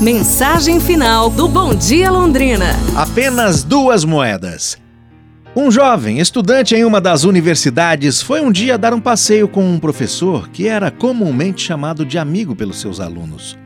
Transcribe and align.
Mensagem 0.00 0.80
final 0.80 1.28
do 1.28 1.46
Bom 1.46 1.74
Dia 1.74 2.10
Londrina. 2.10 2.70
Apenas 2.96 3.62
duas 3.62 4.02
moedas. 4.02 4.78
Um 5.54 5.70
jovem 5.70 6.20
estudante 6.20 6.74
em 6.74 6.86
uma 6.86 7.02
das 7.02 7.24
universidades 7.24 8.22
foi 8.22 8.40
um 8.40 8.50
dia 8.50 8.78
dar 8.78 8.94
um 8.94 9.00
passeio 9.00 9.46
com 9.46 9.62
um 9.62 9.78
professor 9.78 10.48
que 10.48 10.66
era 10.66 10.90
comumente 10.90 11.62
chamado 11.62 12.06
de 12.06 12.16
amigo 12.16 12.56
pelos 12.56 12.80
seus 12.80 12.98
alunos. 12.98 13.58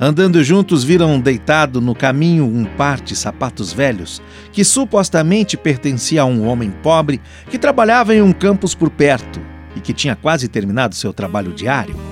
Andando 0.00 0.42
juntos, 0.42 0.82
viram 0.82 1.20
deitado 1.20 1.80
no 1.80 1.94
caminho 1.94 2.44
um 2.44 2.64
par 2.64 3.00
de 3.00 3.14
sapatos 3.14 3.72
velhos 3.72 4.20
que 4.50 4.64
supostamente 4.64 5.56
pertencia 5.56 6.22
a 6.22 6.24
um 6.24 6.44
homem 6.48 6.72
pobre 6.82 7.20
que 7.48 7.56
trabalhava 7.56 8.12
em 8.12 8.20
um 8.20 8.32
campus 8.32 8.74
por 8.74 8.90
perto 8.90 9.40
e 9.76 9.80
que 9.80 9.92
tinha 9.92 10.16
quase 10.16 10.48
terminado 10.48 10.96
seu 10.96 11.12
trabalho 11.12 11.52
diário. 11.52 12.05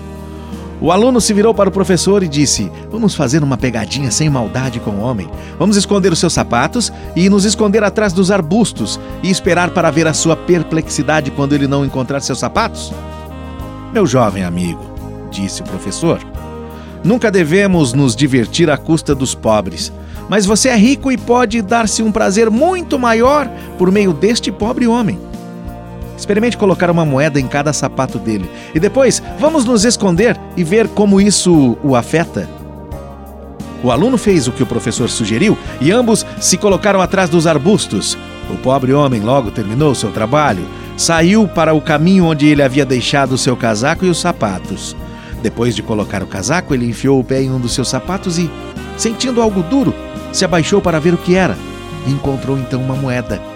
O 0.80 0.90
aluno 0.90 1.20
se 1.20 1.32
virou 1.32 1.54
para 1.54 1.68
o 1.68 1.72
professor 1.72 2.22
e 2.22 2.28
disse: 2.28 2.70
Vamos 2.90 3.14
fazer 3.14 3.42
uma 3.42 3.56
pegadinha 3.56 4.10
sem 4.10 4.28
maldade 4.28 4.80
com 4.80 4.90
o 4.90 5.00
homem. 5.00 5.30
Vamos 5.58 5.76
esconder 5.76 6.12
os 6.12 6.18
seus 6.18 6.32
sapatos 6.32 6.92
e 7.14 7.28
nos 7.28 7.44
esconder 7.44 7.84
atrás 7.84 8.12
dos 8.12 8.30
arbustos 8.30 8.98
e 9.22 9.30
esperar 9.30 9.70
para 9.70 9.90
ver 9.90 10.06
a 10.06 10.14
sua 10.14 10.36
perplexidade 10.36 11.30
quando 11.30 11.54
ele 11.54 11.66
não 11.66 11.84
encontrar 11.84 12.20
seus 12.20 12.38
sapatos? 12.38 12.92
Meu 13.92 14.06
jovem 14.06 14.42
amigo, 14.42 14.84
disse 15.30 15.62
o 15.62 15.64
professor, 15.64 16.18
nunca 17.04 17.30
devemos 17.30 17.92
nos 17.92 18.16
divertir 18.16 18.68
à 18.68 18.76
custa 18.76 19.14
dos 19.14 19.34
pobres. 19.34 19.92
Mas 20.28 20.46
você 20.46 20.70
é 20.70 20.76
rico 20.76 21.12
e 21.12 21.18
pode 21.18 21.60
dar-se 21.62 22.02
um 22.02 22.10
prazer 22.10 22.50
muito 22.50 22.98
maior 22.98 23.48
por 23.78 23.92
meio 23.92 24.12
deste 24.12 24.50
pobre 24.50 24.86
homem. 24.86 25.18
Experimente 26.24 26.56
colocar 26.56 26.90
uma 26.90 27.04
moeda 27.04 27.38
em 27.38 27.46
cada 27.46 27.70
sapato 27.70 28.18
dele. 28.18 28.50
E 28.74 28.80
depois, 28.80 29.22
vamos 29.38 29.66
nos 29.66 29.84
esconder 29.84 30.40
e 30.56 30.64
ver 30.64 30.88
como 30.88 31.20
isso 31.20 31.76
o 31.84 31.94
afeta. 31.94 32.48
O 33.82 33.90
aluno 33.90 34.16
fez 34.16 34.48
o 34.48 34.52
que 34.52 34.62
o 34.62 34.66
professor 34.66 35.10
sugeriu 35.10 35.58
e 35.82 35.92
ambos 35.92 36.24
se 36.40 36.56
colocaram 36.56 37.02
atrás 37.02 37.28
dos 37.28 37.46
arbustos. 37.46 38.16
O 38.50 38.56
pobre 38.56 38.94
homem 38.94 39.20
logo 39.20 39.50
terminou 39.50 39.94
seu 39.94 40.10
trabalho, 40.12 40.66
saiu 40.96 41.46
para 41.46 41.74
o 41.74 41.80
caminho 41.82 42.24
onde 42.24 42.48
ele 42.48 42.62
havia 42.62 42.86
deixado 42.86 43.36
seu 43.36 43.54
casaco 43.54 44.06
e 44.06 44.08
os 44.08 44.18
sapatos. 44.18 44.96
Depois 45.42 45.76
de 45.76 45.82
colocar 45.82 46.22
o 46.22 46.26
casaco, 46.26 46.72
ele 46.72 46.88
enfiou 46.88 47.20
o 47.20 47.24
pé 47.24 47.42
em 47.42 47.50
um 47.50 47.60
dos 47.60 47.74
seus 47.74 47.90
sapatos 47.90 48.38
e, 48.38 48.50
sentindo 48.96 49.42
algo 49.42 49.62
duro, 49.62 49.94
se 50.32 50.42
abaixou 50.42 50.80
para 50.80 50.98
ver 50.98 51.12
o 51.12 51.18
que 51.18 51.34
era. 51.34 51.54
Encontrou 52.06 52.56
então 52.56 52.80
uma 52.80 52.96
moeda. 52.96 53.53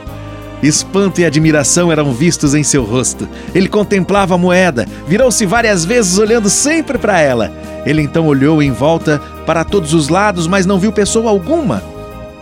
Espanto 0.62 1.20
e 1.20 1.24
admiração 1.24 1.92
eram 1.92 2.12
vistos 2.12 2.54
em 2.54 2.64
seu 2.64 2.84
rosto. 2.84 3.28
Ele 3.54 3.68
contemplava 3.68 4.34
a 4.34 4.38
moeda, 4.38 4.86
virou-se 5.06 5.46
várias 5.46 5.84
vezes 5.84 6.18
olhando 6.18 6.50
sempre 6.50 6.98
para 6.98 7.20
ela. 7.20 7.52
Ele 7.86 8.02
então 8.02 8.26
olhou 8.26 8.62
em 8.62 8.72
volta 8.72 9.20
para 9.46 9.64
todos 9.64 9.94
os 9.94 10.08
lados, 10.08 10.46
mas 10.46 10.66
não 10.66 10.78
viu 10.78 10.92
pessoa 10.92 11.30
alguma. 11.30 11.82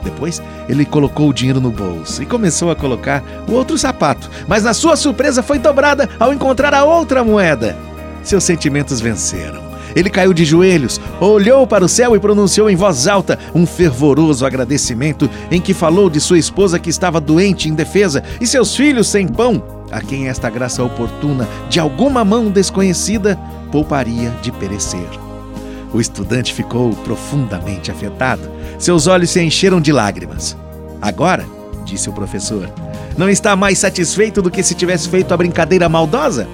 Depois, 0.02 0.40
ele 0.68 0.84
colocou 0.84 1.28
o 1.28 1.32
dinheiro 1.32 1.60
no 1.60 1.70
bolso 1.70 2.22
e 2.22 2.26
começou 2.26 2.70
a 2.70 2.76
colocar 2.76 3.22
o 3.46 3.52
outro 3.52 3.76
sapato, 3.76 4.30
mas 4.46 4.62
na 4.62 4.72
sua 4.72 4.96
surpresa 4.96 5.42
foi 5.42 5.58
dobrada 5.58 6.08
ao 6.18 6.32
encontrar 6.32 6.72
a 6.72 6.84
outra 6.84 7.22
moeda. 7.22 7.76
Seus 8.22 8.44
sentimentos 8.44 9.00
venceram. 9.00 9.60
Ele 9.94 10.10
caiu 10.10 10.32
de 10.32 10.44
joelhos, 10.44 11.00
olhou 11.20 11.66
para 11.66 11.84
o 11.84 11.88
céu 11.88 12.16
e 12.16 12.20
pronunciou 12.20 12.68
em 12.68 12.76
voz 12.76 13.06
alta 13.06 13.38
um 13.54 13.66
fervoroso 13.66 14.44
agradecimento 14.44 15.28
em 15.50 15.60
que 15.60 15.74
falou 15.74 16.10
de 16.10 16.20
sua 16.20 16.38
esposa 16.38 16.78
que 16.78 16.90
estava 16.90 17.20
doente, 17.20 17.68
indefesa, 17.68 18.22
e 18.40 18.46
seus 18.46 18.74
filhos 18.74 19.08
sem 19.08 19.26
pão, 19.26 19.62
a 19.90 20.00
quem 20.00 20.28
esta 20.28 20.50
graça 20.50 20.82
oportuna 20.82 21.48
de 21.68 21.78
alguma 21.78 22.24
mão 22.24 22.50
desconhecida 22.50 23.38
pouparia 23.70 24.30
de 24.42 24.50
perecer. 24.52 25.08
O 25.92 26.00
estudante 26.00 26.52
ficou 26.52 26.90
profundamente 27.04 27.90
afetado. 27.90 28.50
Seus 28.78 29.06
olhos 29.06 29.30
se 29.30 29.42
encheram 29.42 29.80
de 29.80 29.92
lágrimas. 29.92 30.56
Agora, 31.00 31.46
disse 31.84 32.08
o 32.10 32.12
professor, 32.12 32.70
não 33.16 33.30
está 33.30 33.56
mais 33.56 33.78
satisfeito 33.78 34.42
do 34.42 34.50
que 34.50 34.62
se 34.62 34.74
tivesse 34.74 35.08
feito 35.08 35.32
a 35.32 35.36
brincadeira 35.36 35.88
maldosa? 35.88 36.46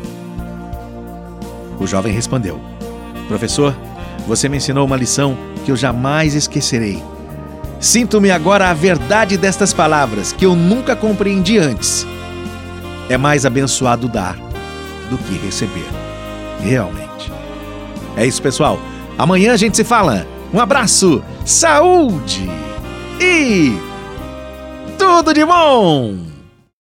O 1.81 1.87
jovem 1.87 2.13
respondeu: 2.13 2.61
Professor, 3.29 3.75
você 4.27 4.49
me 4.49 4.57
ensinou 4.59 4.87
uma 4.87 4.97
lição 4.97 5.37
que 5.65 5.71
eu 5.71 5.77
jamais 5.77 6.35
esquecerei. 6.35 7.03
Sinto-me 7.81 8.31
agora 8.31 8.71
a 8.71 8.75
verdade 8.75 9.37
destas 9.37 9.73
palavras 9.73 10.33
que 10.33 10.47
eu 10.47 10.55
nunca 10.55 10.95
compreendi 10.95 11.59
antes. 11.59 12.07
É 13.09 13.17
mais 13.17 13.45
abençoado 13.45 14.09
dar 14.09 14.37
do 15.11 15.19
que 15.19 15.35
receber. 15.45 15.87
Realmente. 16.61 17.33
É 18.17 18.25
isso, 18.25 18.41
pessoal. 18.41 18.79
Amanhã 19.19 19.53
a 19.53 19.57
gente 19.57 19.77
se 19.77 19.85
fala. 19.85 20.27
Um 20.53 20.61
abraço, 20.61 21.23
saúde 21.45 22.49
e 23.21 23.77
tudo 24.99 25.33
de 25.33 25.45
bom! 25.45 26.32